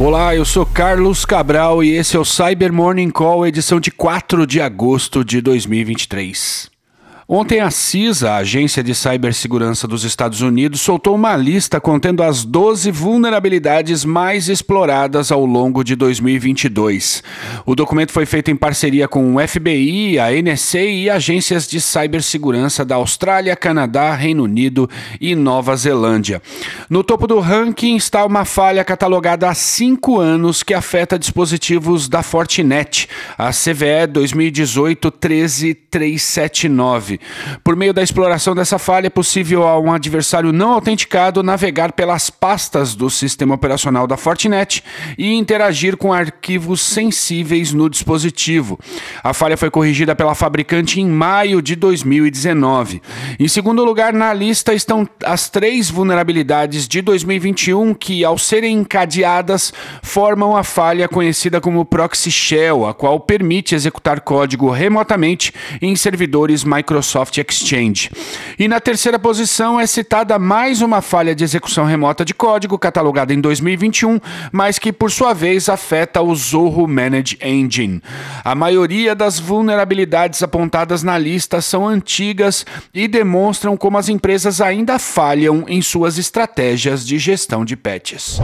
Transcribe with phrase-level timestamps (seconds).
[0.00, 4.46] Olá, eu sou Carlos Cabral e esse é o Cyber Morning Call, edição de 4
[4.46, 6.77] de agosto de 2023.
[7.30, 12.42] Ontem a CISA, a Agência de Cibersegurança dos Estados Unidos, soltou uma lista contendo as
[12.42, 17.22] 12 vulnerabilidades mais exploradas ao longo de 2022.
[17.66, 22.82] O documento foi feito em parceria com o FBI, a NSA e agências de cibersegurança
[22.82, 24.88] da Austrália, Canadá, Reino Unido
[25.20, 26.40] e Nova Zelândia.
[26.88, 32.22] No topo do ranking está uma falha catalogada há cinco anos que afeta dispositivos da
[32.22, 35.10] Fortinet, a CVE 2018
[37.18, 37.58] 13379.
[37.62, 42.30] Por meio da exploração dessa falha, é possível a um adversário não autenticado navegar pelas
[42.30, 44.82] pastas do sistema operacional da Fortinet
[45.16, 48.78] e interagir com arquivos sensíveis no dispositivo.
[49.22, 53.02] A falha foi corrigida pela fabricante em maio de 2019.
[53.38, 59.72] Em segundo lugar, na lista estão as três vulnerabilidades de 2021 que, ao serem encadeadas,
[60.02, 66.64] formam a falha conhecida como Proxy Shell, a qual permite executar código remotamente em servidores
[66.64, 68.10] Microsoft Microsoft Exchange.
[68.58, 73.32] E na terceira posição é citada mais uma falha de execução remota de código catalogada
[73.32, 74.20] em 2021,
[74.52, 78.02] mas que por sua vez afeta o Zorro Manage Engine.
[78.44, 84.98] A maioria das vulnerabilidades apontadas na lista são antigas e demonstram como as empresas ainda
[84.98, 88.38] falham em suas estratégias de gestão de patches.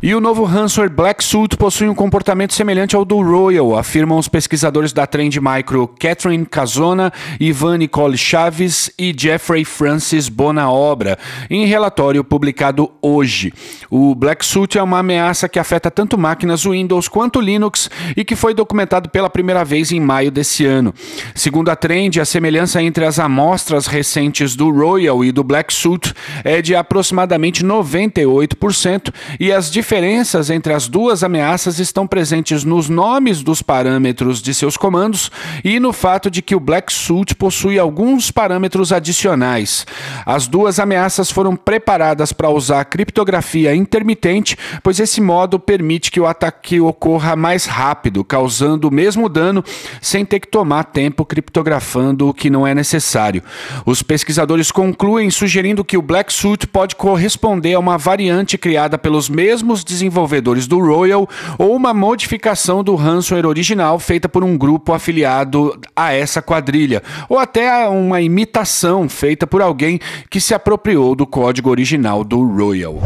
[0.00, 4.28] E o novo ransomware Black Suit possui um comportamento semelhante ao do Royal, afirmam os
[4.28, 11.18] pesquisadores da Trend Micro Catherine Casona, Ivan Nicole Chaves e Jeffrey Francis Bonaobra,
[11.50, 13.52] em relatório publicado hoje.
[13.90, 18.36] O Black Suit é uma ameaça que afeta tanto máquinas Windows quanto Linux e que
[18.36, 20.94] foi documentado pela primeira vez em maio desse ano.
[21.34, 26.14] Segundo a Trend, a semelhança entre as amostras recentes do Royal e do Black Suit
[26.44, 32.90] é de aproximadamente 98% e as diferenças diferenças entre as duas ameaças estão presentes nos
[32.90, 35.30] nomes dos parâmetros de seus comandos
[35.64, 39.86] e no fato de que o Black Suit possui alguns parâmetros adicionais.
[40.26, 46.26] As duas ameaças foram preparadas para usar criptografia intermitente, pois esse modo permite que o
[46.26, 49.64] ataque ocorra mais rápido, causando o mesmo dano
[50.02, 53.42] sem ter que tomar tempo criptografando o que não é necessário.
[53.86, 59.30] Os pesquisadores concluem sugerindo que o Black Suit pode corresponder a uma variante criada pelos
[59.30, 61.28] mesmos desenvolvedores do Royal
[61.58, 67.38] ou uma modificação do ransomware original feita por um grupo afiliado a essa quadrilha, ou
[67.38, 69.98] até uma imitação feita por alguém
[70.30, 72.98] que se apropriou do código original do Royal.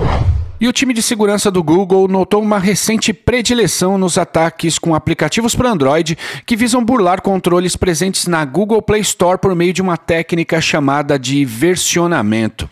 [0.62, 5.56] E o time de segurança do Google notou uma recente predileção nos ataques com aplicativos
[5.56, 9.96] para Android que visam burlar controles presentes na Google Play Store por meio de uma
[9.96, 12.70] técnica chamada de versionamento.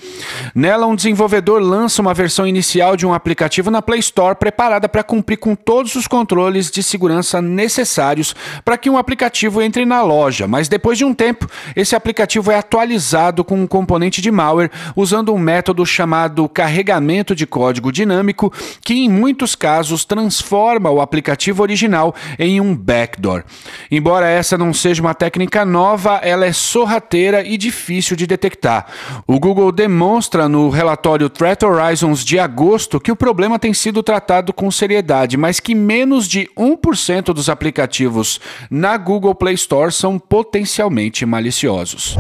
[0.55, 5.03] Nela, um desenvolvedor lança uma versão inicial de um aplicativo na Play Store preparada para
[5.03, 10.47] cumprir com todos os controles de segurança necessários para que um aplicativo entre na loja,
[10.47, 15.35] mas depois de um tempo, esse aplicativo é atualizado com um componente de malware usando
[15.35, 18.53] um método chamado carregamento de código código dinâmico
[18.85, 23.43] que, em muitos casos, transforma o aplicativo original em um backdoor.
[23.91, 28.87] Embora essa não seja uma técnica nova, ela é sorrateira e difícil de detectar.
[29.27, 34.53] O Google demonstra no relatório Threat Horizons de agosto que o problema tem sido tratado
[34.53, 38.41] com seriedade, mas que menos de 1% dos aplicativos
[38.71, 42.17] na Google Play Store são potencialmente maliciosos.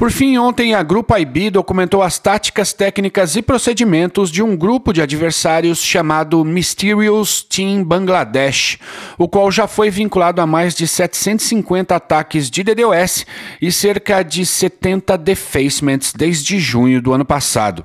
[0.00, 4.94] Por fim, ontem a Grupo IB documentou as táticas, técnicas e procedimentos de um grupo
[4.94, 8.78] de adversários chamado Mysterious Team Bangladesh,
[9.18, 13.26] o qual já foi vinculado a mais de 750 ataques de DDoS
[13.60, 17.84] e cerca de 70 defacements desde junho do ano passado.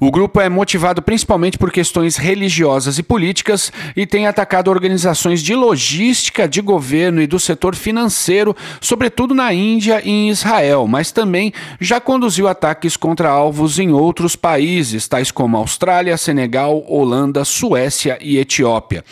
[0.00, 5.54] O grupo é motivado principalmente por questões religiosas e políticas e tem atacado organizações de
[5.54, 11.41] logística, de governo e do setor financeiro, sobretudo na Índia e em Israel, mas também
[11.80, 18.36] já conduziu ataques contra alvos em outros países, tais como Austrália, Senegal, Holanda, Suécia e
[18.36, 19.02] Etiópia.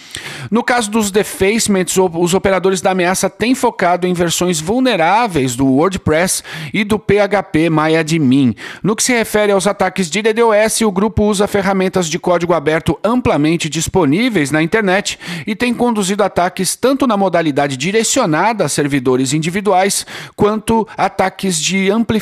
[0.51, 6.43] No caso dos defacements, os operadores da ameaça têm focado em versões vulneráveis do WordPress
[6.75, 8.55] e do PHP MyAdmin.
[8.83, 12.99] No que se refere aos ataques de DDoS, o grupo usa ferramentas de código aberto
[13.03, 20.07] amplamente disponíveis na internet e tem conduzido ataques tanto na modalidade direcionada a servidores individuais,
[20.37, 22.20] quanto ataques de amplificação